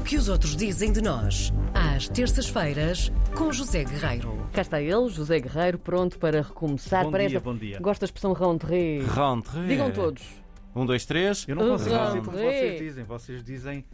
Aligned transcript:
O 0.00 0.02
que 0.02 0.16
os 0.16 0.28
outros 0.30 0.56
dizem 0.56 0.90
de 0.92 1.02
nós, 1.02 1.52
às 1.74 2.08
terças-feiras, 2.08 3.12
com 3.36 3.52
José 3.52 3.84
Guerreiro. 3.84 4.48
Cá 4.52 4.62
está 4.62 4.80
ele, 4.80 5.08
José 5.10 5.38
Guerreiro, 5.38 5.78
pronto 5.78 6.18
para 6.18 6.40
recomeçar. 6.40 7.04
Bom 7.04 7.10
para 7.10 7.26
dia, 7.26 7.36
esta- 7.36 7.40
bom 7.50 7.54
dia. 7.56 7.78
Gosto 7.80 8.00
da 8.00 8.04
expressão 8.06 8.32
rentrée. 8.32 9.02
Rentrée. 9.02 9.66
Digam 9.66 9.90
todos. 9.90 10.22
Um, 10.74 10.86
dois, 10.86 11.04
três. 11.04 11.44
Eu 11.46 11.54
não 11.56 11.68
consigo 11.70 11.90
dizer 11.90 12.22
como 12.22 12.36
vocês 12.38 12.78
dizem. 12.80 13.04
Vocês 13.04 13.44
dizem 13.44 13.84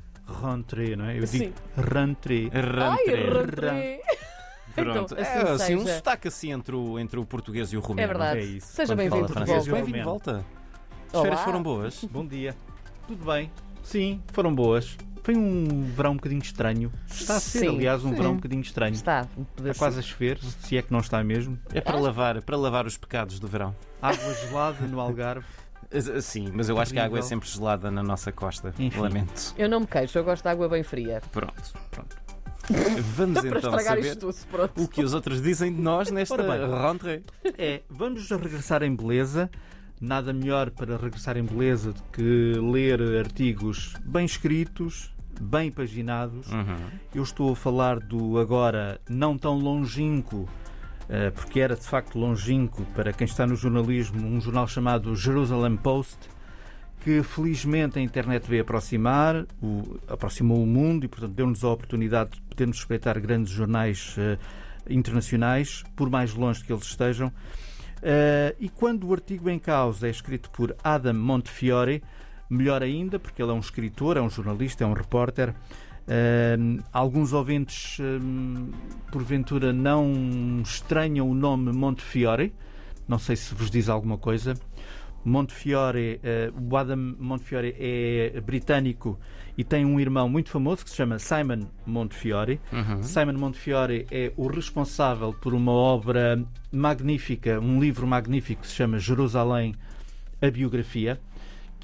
rentrée, 0.43 0.95
não 0.97 1.07
é? 1.07 1.19
Eu 1.19 1.27
Sim. 1.27 1.39
digo 1.39 1.55
rentrée. 1.77 2.51
Rentrée. 2.53 3.31
rentrée. 3.41 4.01
Pronto. 4.75 5.15
Então, 5.15 5.19
assim 5.19 5.39
é 5.39 5.51
assim, 5.51 5.75
um 5.75 5.81
seja. 5.81 5.97
sotaque 5.97 6.29
assim 6.29 6.53
entre 6.53 6.77
o, 6.77 6.99
entre 6.99 7.19
o 7.19 7.25
português 7.25 7.73
e 7.73 7.77
o 7.77 7.81
É 7.81 7.83
romeno. 7.83 8.09
verdade. 8.09 8.41
é 8.41 8.45
isso. 8.45 8.67
Seja 8.69 8.95
bem-vindo 8.95 9.27
de 9.27 9.33
Bem-vindo 9.73 9.93
de 9.99 10.03
volta. 10.05 10.45
As 11.13 11.21
férias 11.21 11.41
foram 11.41 11.63
boas. 11.63 12.05
Bom 12.05 12.25
dia. 12.27 12.55
Tudo 13.09 13.25
bem? 13.25 13.51
Sim, 13.83 14.21
foram 14.33 14.55
boas. 14.55 14.97
Foi 15.27 15.35
um 15.35 15.83
verão 15.83 16.13
um 16.13 16.15
bocadinho 16.15 16.41
estranho. 16.41 16.93
Está 17.11 17.35
a 17.35 17.41
ser, 17.41 17.59
Sim. 17.59 17.69
aliás, 17.71 18.05
um 18.05 18.11
Sim. 18.11 18.15
verão 18.15 18.31
um 18.31 18.37
bocadinho 18.37 18.63
estranho. 18.63 18.95
Está. 18.95 19.27
Está 19.59 19.75
quase 19.75 19.99
a 19.99 20.03
chover, 20.03 20.39
se 20.39 20.77
é 20.77 20.83
que 20.83 20.93
não 20.93 21.01
está 21.01 21.25
mesmo. 21.25 21.59
É 21.75 21.81
para 21.81 21.99
lavar, 21.99 22.41
para 22.43 22.57
lavar 22.57 22.87
os 22.87 22.97
pecados 22.97 23.41
do 23.41 23.49
verão. 23.49 23.75
Água 24.01 24.35
gelada 24.35 24.87
no 24.87 25.01
Algarve. 25.01 25.45
Sim, 26.23 26.53
mas 26.55 26.69
eu 26.69 26.79
acho 26.79 26.93
que 26.93 27.01
a 27.01 27.07
água 27.07 27.19
é 27.19 27.23
sempre 27.23 27.49
gelada 27.49 27.91
na 27.91 28.05
nossa 28.05 28.31
costa. 28.31 28.73
Enfim. 28.79 29.01
Lamento. 29.01 29.53
Eu 29.59 29.69
não 29.69 29.81
me 29.81 29.87
queixo, 29.89 30.17
eu 30.17 30.23
gosto 30.23 30.45
de 30.45 30.49
água 30.49 30.69
bem 30.69 30.85
fria. 30.85 31.21
Pronto, 31.33 31.73
pronto. 31.91 32.17
Vamos 33.17 33.45
então 33.45 33.57
estragar 33.57 33.83
saber 33.83 34.07
isto 34.07 34.21
tudo, 34.21 34.47
pronto. 34.49 34.81
o 34.81 34.87
que 34.87 35.03
os 35.03 35.13
outros 35.13 35.43
dizem 35.43 35.75
de 35.75 35.83
nós 35.83 36.09
nesta 36.13 36.37
rentrée. 36.89 37.25
É, 37.59 37.83
vamos 37.91 38.31
regressar 38.31 38.85
em 38.85 38.95
beleza. 38.95 39.51
Nada 40.01 40.33
melhor 40.33 40.71
para 40.71 40.97
regressar 40.97 41.37
em 41.37 41.43
beleza 41.43 41.93
do 41.93 42.03
que 42.13 42.53
ler 42.61 43.01
artigos 43.19 43.95
bem 44.05 44.27
escritos, 44.27 45.16
bem 45.43 45.71
paginados. 45.71 46.47
Uhum. 46.51 46.77
Eu 47.15 47.23
estou 47.23 47.53
a 47.53 47.57
falar 47.57 47.99
do 48.01 48.39
agora 48.39 49.01
não 49.09 49.37
tão 49.39 49.59
longínquo, 49.59 50.49
eh, 51.09 51.31
porque 51.31 51.61
era 51.61 51.75
de 51.77 51.85
facto 51.87 52.19
longínquo 52.19 52.85
para 52.95 53.13
quem 53.13 53.25
está 53.27 53.47
no 53.47 53.57
jornalismo, 53.57 54.27
um 54.27 54.41
jornal 54.41 54.67
chamado 54.67 55.15
Jerusalem 55.15 55.77
Post, 55.77 56.19
que 57.01 57.23
felizmente 57.23 57.99
a 57.99 58.03
internet 58.03 58.49
veio 58.49 58.63
aproximar, 58.63 59.47
o- 59.63 59.99
aproximou 60.09 60.61
o 60.63 60.67
mundo 60.67 61.05
e, 61.05 61.09
portanto, 61.09 61.33
deu-nos 61.33 61.63
a 61.63 61.69
oportunidade 61.69 62.31
de 62.33 62.41
podermos 62.41 62.79
respeitar 62.79 63.19
grandes 63.21 63.53
jornais 63.53 64.17
eh, 64.19 64.39
internacionais, 64.89 65.85
por 65.95 66.11
mais 66.11 66.35
longe 66.35 66.65
que 66.65 66.73
eles 66.73 66.85
estejam. 66.85 67.33
Eh, 68.03 68.55
e 68.59 68.69
quando 68.69 69.07
o 69.07 69.13
artigo 69.13 69.49
em 69.49 69.59
causa 69.59 70.07
é 70.07 70.11
escrito 70.11 70.51
por 70.51 70.75
Adam 70.83 71.15
Montefiore, 71.15 72.03
melhor 72.49 72.83
ainda, 72.83 73.19
porque 73.19 73.43
ele 73.43 73.51
é 73.51 73.55
um 73.55 73.61
escritor, 73.61 74.17
é 74.17 74.21
um 74.21 74.31
jornalista, 74.31 74.85
é 74.85 74.87
um 74.87 74.93
repórter. 74.93 75.55
Eh, 76.09 76.57
alguns 76.93 77.33
ouvintes, 77.33 77.99
eh, 78.01 78.19
porventura, 79.11 79.73
não 79.73 80.61
estranham 80.63 81.29
o 81.29 81.35
nome 81.35 81.73
Montefiore. 81.73 82.53
Não 83.09 83.19
sei 83.19 83.37
se 83.37 83.55
vos 83.55 83.71
diz 83.71 83.89
alguma 83.89 84.17
coisa. 84.17 84.55
Montefiore, 85.25 86.21
eh, 86.23 86.53
o 86.57 86.77
Adam 86.77 87.17
Montefiore 87.19 87.75
é 87.77 88.41
britânico 88.41 89.19
e 89.59 89.65
tem 89.65 89.85
um 89.85 89.99
irmão 89.99 90.29
muito 90.29 90.51
famoso 90.51 90.85
que 90.85 90.91
se 90.91 90.97
chama 90.97 91.19
Simon 91.19 91.67
Montefiore. 91.85 92.61
Uhum. 92.73 93.03
Simon 93.03 93.33
Montefiore 93.33 94.07
é 94.11 94.33
o 94.37 94.47
responsável 94.47 95.33
por 95.33 95.53
uma 95.53 95.73
obra 95.73 96.41
magnífica, 96.71 97.59
um 97.59 97.81
livro 97.81 98.07
magnífico 98.07 98.63
que 98.63 98.69
se 98.69 98.75
chama 98.75 99.01
Jerusalém, 99.01 99.75
a 100.41 100.49
biografia, 100.49 101.19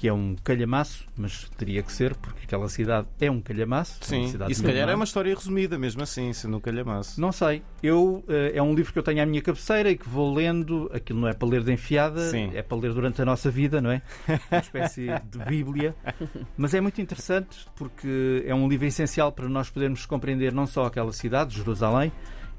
que 0.03 0.09
é 0.09 0.11
um 0.11 0.35
calhamaço, 0.43 1.05
mas 1.15 1.49
teria 1.57 1.81
que 1.81 1.89
ser, 1.89 2.13
porque 2.15 2.41
aquela 2.43 2.67
cidade 2.67 3.07
é 3.21 3.31
um 3.31 3.39
calhamaço. 3.39 3.99
é 4.01 4.05
Sim, 4.05 4.27
cidade 4.27 4.51
e 4.51 4.55
se 4.55 4.61
calhar 4.61 4.89
é 4.89 4.93
uma 4.95 5.05
história 5.05 5.33
resumida, 5.33 5.79
mesmo 5.79 6.03
assim, 6.03 6.33
sendo 6.33 6.57
um 6.57 6.59
calhamaço. 6.59 7.21
Não 7.21 7.31
sei. 7.31 7.63
Eu, 7.81 8.21
eh, 8.27 8.51
é 8.53 8.61
um 8.61 8.75
livro 8.75 8.91
que 8.91 8.99
eu 8.99 9.03
tenho 9.03 9.23
à 9.23 9.25
minha 9.25 9.41
cabeceira 9.41 9.89
e 9.89 9.95
que 9.97 10.05
vou 10.09 10.33
lendo. 10.33 10.91
Aquilo 10.93 11.21
não 11.21 11.29
é 11.29 11.33
para 11.33 11.47
ler 11.47 11.63
de 11.63 11.71
enfiada, 11.71 12.19
Sim. 12.29 12.51
é 12.53 12.61
para 12.61 12.77
ler 12.77 12.91
durante 12.93 13.21
a 13.21 13.25
nossa 13.25 13.49
vida, 13.49 13.79
não 13.79 13.91
é? 13.91 14.01
Uma 14.51 14.59
espécie 14.59 15.07
de 15.31 15.39
Bíblia. 15.45 15.95
Mas 16.57 16.73
é 16.73 16.81
muito 16.81 16.99
interessante 17.01 17.65
porque 17.73 18.43
é 18.45 18.53
um 18.53 18.67
livro 18.67 18.85
essencial 18.85 19.31
para 19.31 19.47
nós 19.47 19.69
podermos 19.69 20.05
compreender 20.05 20.51
não 20.51 20.67
só 20.67 20.83
aquela 20.85 21.13
cidade, 21.13 21.55
Jerusalém, 21.55 22.11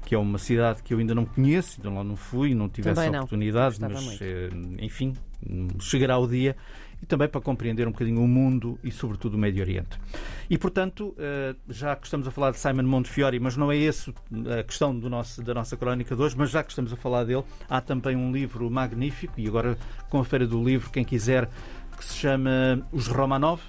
que 0.03 0.15
é 0.15 0.17
uma 0.17 0.39
cidade 0.39 0.81
que 0.81 0.95
eu 0.95 0.97
ainda 0.97 1.13
não 1.13 1.25
conheço, 1.25 1.79
ainda 1.79 1.95
lá 1.95 2.03
não 2.03 2.15
fui, 2.15 2.55
não 2.55 2.67
tive 2.67 2.89
Também 2.89 3.03
essa 3.03 3.11
não. 3.11 3.19
oportunidade, 3.19 3.75
Gostava 3.79 3.93
mas 3.93 4.03
muito. 4.03 4.23
eh, 4.23 4.49
enfim, 4.83 5.13
hum, 5.47 5.67
chegará 5.79 6.17
o 6.17 6.27
dia. 6.27 6.55
E 7.05 7.07
também 7.07 7.27
para 7.27 7.39
compreender 7.39 7.87
um 7.87 7.91
bocadinho 7.91 8.19
o 8.19 8.27
mundo 8.27 8.79
e, 8.83 8.89
sobretudo, 8.91 9.35
o 9.35 9.37
Médio 9.37 9.61
Oriente. 9.61 9.99
E, 10.49 10.57
portanto, 10.57 11.13
eh, 11.19 11.53
já 11.69 11.95
que 11.95 12.07
estamos 12.07 12.27
a 12.27 12.31
falar 12.31 12.49
de 12.49 12.57
Simon 12.57 12.81
Montefiore, 12.81 13.39
mas 13.39 13.55
não 13.55 13.71
é 13.71 13.77
esse 13.77 14.11
a 14.59 14.63
questão 14.63 14.97
do 14.97 15.07
nosso, 15.07 15.43
da 15.43 15.53
nossa 15.53 15.77
crónica 15.77 16.15
de 16.15 16.21
hoje, 16.23 16.35
mas 16.35 16.49
já 16.49 16.63
que 16.63 16.71
estamos 16.71 16.91
a 16.91 16.95
falar 16.95 17.23
dele, 17.23 17.43
há 17.69 17.79
também 17.79 18.15
um 18.15 18.31
livro 18.31 18.67
magnífico, 18.71 19.39
e 19.39 19.47
agora 19.47 19.77
com 20.09 20.19
a 20.19 20.25
Feira 20.25 20.47
do 20.47 20.63
Livro, 20.63 20.89
quem 20.89 21.05
quiser, 21.05 21.47
que 21.95 22.03
se 22.03 22.15
chama 22.15 22.81
Os 22.91 23.05
Romanov, 23.05 23.61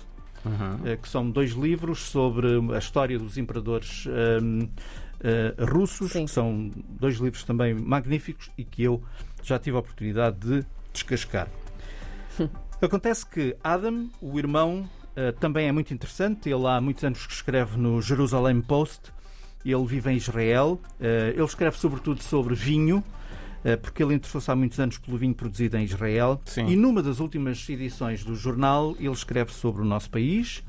Uhum. 0.42 0.86
eh, 0.86 0.96
que 0.96 1.08
são 1.08 1.28
dois 1.30 1.50
livros 1.50 1.98
sobre 2.08 2.46
a 2.74 2.78
história 2.78 3.18
dos 3.18 3.36
imperadores 3.36 4.06
eh, 5.20 5.54
russos, 5.70 6.12
Sim. 6.12 6.24
que 6.24 6.30
são 6.30 6.70
dois 6.88 7.16
livros 7.16 7.44
também 7.44 7.74
magníficos 7.74 8.50
e 8.56 8.64
que 8.64 8.82
eu 8.84 9.02
já 9.42 9.58
tive 9.58 9.76
a 9.76 9.80
oportunidade 9.80 10.38
de 10.38 10.64
descascar. 10.94 11.48
Acontece 12.80 13.24
que 13.26 13.56
Adam, 13.64 14.10
o 14.20 14.38
irmão, 14.38 14.88
eh, 15.14 15.32
também 15.32 15.66
é 15.66 15.72
muito 15.72 15.92
interessante. 15.94 16.48
Ele 16.50 16.66
há 16.66 16.80
muitos 16.80 17.02
anos 17.04 17.26
que 17.26 17.32
escreve 17.32 17.78
no 17.78 18.00
Jerusalem 18.02 18.60
Post. 18.60 19.12
Ele 19.64 19.84
vive 19.86 20.10
em 20.12 20.16
Israel. 20.16 20.78
Eh, 21.00 21.32
Ele 21.34 21.44
escreve 21.44 21.78
sobretudo 21.78 22.22
sobre 22.22 22.54
vinho, 22.54 23.02
eh, 23.64 23.76
porque 23.76 24.02
ele 24.02 24.14
interessou-se 24.14 24.50
há 24.50 24.54
muitos 24.54 24.78
anos 24.78 24.98
pelo 24.98 25.16
vinho 25.16 25.34
produzido 25.34 25.76
em 25.78 25.84
Israel. 25.84 26.40
Sim. 26.44 26.66
E 26.66 26.76
numa 26.76 27.02
das 27.02 27.18
últimas 27.18 27.66
edições 27.68 28.22
do 28.22 28.34
jornal, 28.36 28.94
ele 29.00 29.08
escreve 29.10 29.52
sobre 29.52 29.80
o 29.80 29.84
nosso 29.84 30.10
país. 30.10 30.62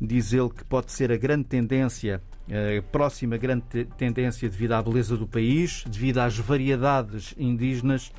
Diz 0.00 0.32
ele 0.32 0.48
que 0.48 0.64
pode 0.64 0.90
ser 0.90 1.12
a 1.12 1.16
grande 1.16 1.44
tendência, 1.44 2.20
a 2.48 2.82
próxima 2.90 3.36
grande 3.36 3.62
te- 3.70 3.84
tendência 3.96 4.48
devido 4.48 4.72
à 4.72 4.82
beleza 4.82 5.16
do 5.16 5.28
país, 5.28 5.84
devido 5.86 6.18
às 6.18 6.36
variedades 6.36 7.34
indígenas 7.38 8.10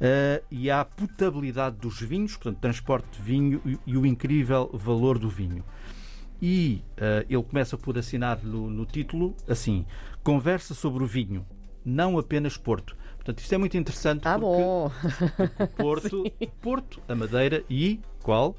eh, 0.00 0.42
e 0.50 0.70
à 0.70 0.84
potabilidade 0.84 1.76
dos 1.76 2.00
vinhos, 2.00 2.32
portanto, 2.36 2.58
transporte 2.60 3.18
de 3.18 3.22
vinho 3.22 3.60
e, 3.66 3.78
e 3.86 3.96
o 3.96 4.06
incrível 4.06 4.70
valor 4.72 5.18
do 5.18 5.28
vinho. 5.28 5.64
E 6.40 6.82
eh, 6.96 7.26
ele 7.28 7.42
começa 7.42 7.76
por 7.76 7.98
assinar 7.98 8.42
no, 8.42 8.70
no 8.70 8.86
título 8.86 9.34
assim: 9.46 9.84
Conversa 10.22 10.72
sobre 10.74 11.04
o 11.04 11.06
vinho, 11.06 11.44
não 11.84 12.18
apenas 12.18 12.56
Porto. 12.56 12.96
Portanto, 13.16 13.40
isto 13.40 13.54
é 13.54 13.58
muito 13.58 13.76
interessante 13.76 14.26
Ah, 14.26 14.38
porque 14.38 14.62
bom. 14.62 14.90
Porto, 15.76 16.24
Porto, 16.62 17.02
a 17.06 17.14
Madeira 17.14 17.62
e 17.68 18.00
qual? 18.22 18.56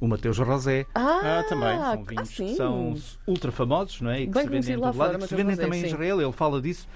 O 0.00 0.08
Mateus 0.08 0.38
Rosé. 0.38 0.84
Ah, 0.94 1.38
Ah, 1.38 1.42
também. 1.48 1.78
São 1.78 1.92
ah, 1.92 1.96
vinhos 1.96 2.28
sim. 2.28 2.46
que 2.48 2.54
são 2.56 2.94
ultra 3.26 3.52
famosos, 3.52 4.00
não 4.00 4.10
é? 4.10 4.22
E 4.22 4.26
que 4.26 4.32
Bem 4.32 4.42
se 4.42 4.48
vendem 4.48 4.74
em 4.74 4.76
lá 4.76 4.88
todo 4.88 4.98
lado 4.98 5.12
fora, 5.12 5.18
e 5.18 5.22
que 5.22 5.28
se 5.28 5.34
vendem 5.36 5.54
Rosé, 5.54 5.62
também 5.62 5.78
em 5.78 5.82
sim. 5.84 5.88
Israel. 5.88 6.20
Ele 6.20 6.32
fala 6.32 6.60
disso. 6.60 6.88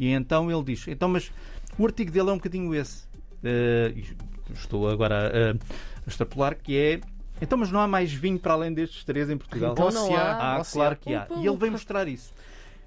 E 0.00 0.08
então 0.08 0.50
ele 0.50 0.62
diz: 0.62 0.88
então, 0.88 1.08
mas 1.08 1.30
o 1.78 1.84
artigo 1.84 2.10
dele 2.10 2.30
é 2.30 2.32
um 2.32 2.36
bocadinho 2.36 2.74
esse. 2.74 3.07
Eh, 3.42 3.94
estou 4.54 4.88
agora 4.88 5.28
a, 5.28 5.52
a 5.52 6.08
extrapolar, 6.08 6.56
que 6.56 6.76
é. 6.76 7.00
Então, 7.40 7.56
mas 7.56 7.70
não 7.70 7.80
há 7.80 7.86
mais 7.86 8.12
vinho 8.12 8.38
para 8.38 8.54
além 8.54 8.72
destes 8.72 9.04
três 9.04 9.30
em 9.30 9.36
Portugal? 9.36 9.72
Então 9.72 9.90
não 9.90 10.06
se 10.06 10.14
há, 10.14 10.32
há. 10.32 10.56
Ah, 10.56 10.62
claro 10.64 10.94
há. 10.94 10.96
que 10.96 11.14
há. 11.14 11.28
E 11.36 11.46
ele 11.46 11.56
vem 11.56 11.70
mostrar 11.70 12.08
isso. 12.08 12.32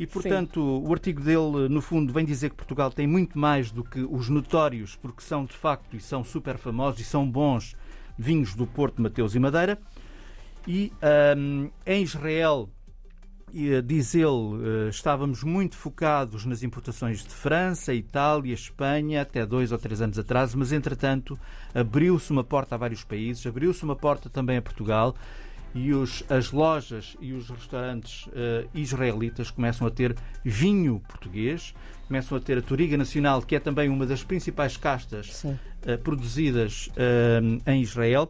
E, 0.02 0.08
portanto, 0.08 0.60
o 0.84 0.92
artigo 0.92 1.22
dele, 1.22 1.70
no 1.70 1.80
fundo, 1.80 2.12
vem 2.12 2.26
dizer 2.26 2.50
que 2.50 2.56
Portugal 2.56 2.92
tem 2.92 3.06
muito 3.06 3.38
mais 3.38 3.70
do 3.70 3.84
que 3.84 4.00
os 4.02 4.30
notórios, 4.30 4.96
porque 4.96 5.22
são, 5.22 5.46
de 5.46 5.54
facto, 5.54 5.96
e 5.96 6.00
são 6.00 6.24
super 6.24 6.58
famosos 6.58 7.00
e 7.02 7.04
são 7.04 7.30
bons 7.30 7.76
vinhos 8.18 8.56
do 8.56 8.66
Porto, 8.66 9.00
Mateus 9.00 9.36
e 9.36 9.40
Madeira. 9.40 9.78
E 10.68 10.92
ahm, 11.04 11.70
em 11.86 12.02
Israel, 12.02 12.68
eh, 12.68 12.81
diz 13.84 14.16
ele, 14.16 14.26
eh, 14.26 14.90
estávamos 14.90 15.44
muito 15.44 15.76
focados 15.76 16.46
nas 16.46 16.64
importações 16.64 17.24
de 17.24 17.30
França, 17.34 17.94
Itália, 17.94 18.54
Espanha, 18.54 19.22
até 19.22 19.46
dois 19.46 19.72
ou 19.72 19.78
três 19.78 20.02
anos 20.02 20.18
atrás, 20.18 20.54
mas 20.56 20.72
entretanto 20.72 21.38
abriu-se 21.74 22.32
uma 22.32 22.44
porta 22.44 22.76
a 22.76 22.78
vários 22.78 23.04
países, 23.04 23.46
abriu-se 23.46 23.84
uma 23.84 23.96
porta 23.96 24.30
também 24.30 24.58
a 24.58 24.62
Portugal 24.62 25.16
e 25.74 25.94
os- 25.94 26.24
as 26.30 26.52
lojas 26.52 27.16
e 27.22 27.34
os 27.34 27.50
restaurantes 27.50 28.28
eh, 28.34 28.66
israelitas 28.74 29.50
começam 29.52 29.88
a 29.88 29.92
ter 29.92 30.16
vinho 30.44 31.00
português, 31.08 31.74
começam 32.08 32.38
a 32.38 32.42
ter 32.42 32.58
a 32.58 32.62
Toriga 32.62 32.98
Nacional, 32.98 33.42
que 33.42 33.56
é 33.56 33.60
também 33.60 33.88
uma 33.90 34.06
das 34.06 34.22
principais 34.24 34.76
castas 34.78 35.28
eh, 35.86 35.96
produzidas 35.98 36.90
eh, 36.98 37.40
em 37.72 37.82
Israel. 37.82 38.30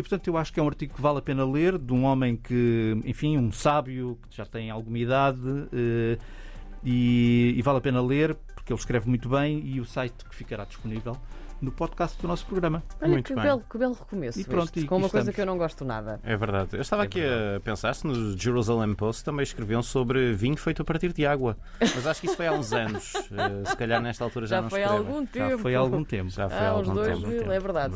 E, 0.00 0.02
portanto, 0.02 0.28
eu 0.28 0.38
acho 0.38 0.50
que 0.50 0.58
é 0.58 0.62
um 0.62 0.66
artigo 0.66 0.94
que 0.94 1.02
vale 1.02 1.18
a 1.18 1.20
pena 1.20 1.44
ler, 1.44 1.76
de 1.76 1.92
um 1.92 2.04
homem 2.04 2.34
que, 2.34 2.96
enfim, 3.04 3.36
um 3.36 3.52
sábio, 3.52 4.18
que 4.30 4.36
já 4.38 4.46
tem 4.46 4.70
alguma 4.70 4.98
idade, 4.98 5.38
eh, 5.74 6.18
e, 6.82 7.52
e 7.54 7.60
vale 7.60 7.76
a 7.76 7.80
pena 7.82 8.00
ler, 8.00 8.34
porque 8.70 8.72
ele 8.72 8.80
escreve 8.80 9.08
muito 9.08 9.28
bem, 9.28 9.60
e 9.64 9.80
o 9.80 9.84
site 9.84 10.24
que 10.24 10.34
ficará 10.34 10.64
disponível 10.64 11.16
no 11.60 11.70
podcast 11.70 12.18
do 12.22 12.26
nosso 12.26 12.46
programa. 12.46 12.82
Olha 13.02 13.10
Muito 13.10 13.26
que 13.26 13.34
bem. 13.34 13.42
belo, 13.44 13.62
que 13.70 13.76
belo 13.76 13.92
recomeço. 13.92 14.40
E 14.40 14.44
pronto, 14.44 14.68
este, 14.68 14.80
e 14.80 14.86
com 14.86 14.96
uma 14.96 15.10
coisa 15.10 15.30
estamos. 15.30 15.34
que 15.34 15.40
eu 15.42 15.44
não 15.44 15.58
gosto 15.58 15.84
nada. 15.84 16.18
É 16.24 16.34
verdade. 16.34 16.70
Eu 16.72 16.80
estava 16.80 17.02
aqui 17.02 17.20
a 17.22 17.60
pensar 17.60 17.94
se 17.94 18.06
no 18.06 18.34
Jerusalem 18.34 18.94
Post 18.94 19.22
também 19.22 19.42
escreviam 19.42 19.82
sobre 19.82 20.32
vinho 20.32 20.56
feito 20.56 20.80
a 20.80 20.84
partir 20.86 21.12
de 21.12 21.26
água. 21.26 21.58
Mas 21.78 22.06
acho 22.06 22.22
que 22.22 22.28
isso 22.28 22.36
foi 22.36 22.46
há 22.46 22.52
uns 22.52 22.72
anos. 22.72 23.12
Eh, 23.30 23.64
se 23.70 23.76
calhar 23.76 24.00
nesta 24.02 24.24
altura 24.24 24.46
já, 24.46 24.56
Já, 24.56 24.62
não 24.62 24.70
foi 24.70 24.82
há 24.82 24.86
escrevem. 24.86 25.06
algum 25.08 25.26
tempo. 25.26 25.50
Já 25.50 25.58
foi 25.58 25.74
há 25.74 25.78
algum 25.78 26.04
tempo. 26.04 26.30
Já 26.30 26.48
foi 26.48 26.58
há 26.58 26.62
Há 26.62 26.68
algum 26.70 26.94
dois 26.94 27.08
tempo. 27.18 27.28
mil, 27.28 27.52
é 27.52 27.60
verdade. 27.60 27.94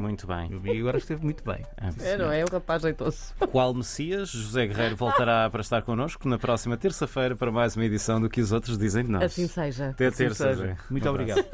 Muito 0.00 0.26
bem. 0.26 0.60
E 0.72 0.80
agora 0.80 0.96
esteve 0.98 1.24
muito 1.24 1.44
bem. 1.44 1.62
É, 2.00 2.16
não 2.16 2.30
é? 2.32 2.44
O 2.44 2.48
rapaz 2.50 2.82
jeitoso. 2.82 3.34
Qual 3.50 3.74
Messias? 3.74 4.30
José 4.30 4.66
Guerreiro 4.66 4.96
voltará 4.96 5.50
para 5.50 5.60
estar 5.60 5.82
connosco 5.82 6.26
na 6.28 6.38
próxima 6.38 6.76
terça-feira 6.76 7.34
para 7.36 7.50
mais 7.50 7.76
uma 7.76 7.84
edição 7.84 8.20
do 8.20 8.30
que 8.30 8.40
os 8.40 8.52
outros 8.52 8.78
dizem 8.78 9.04
de 9.04 9.10
nós. 9.10 9.24
Assim 9.24 9.46
seja. 9.46 9.92
Até 10.08 10.26
Assim 10.26 10.44
terça. 10.44 10.54
Zé. 10.54 10.76
Muito 10.90 11.08
obrigado. 11.08 11.44